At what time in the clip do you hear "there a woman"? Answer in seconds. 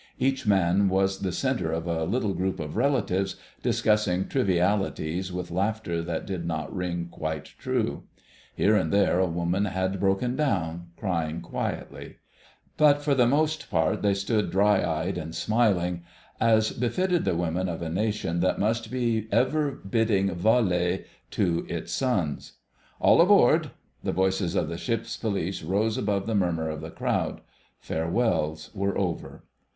8.91-9.65